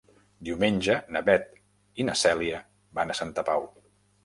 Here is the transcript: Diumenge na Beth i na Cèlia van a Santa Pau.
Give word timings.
Diumenge 0.47 0.95
na 1.17 1.21
Beth 1.27 1.51
i 2.01 2.07
na 2.09 2.17
Cèlia 2.23 2.65
van 3.01 3.17
a 3.17 3.21
Santa 3.23 3.47
Pau. 3.53 3.71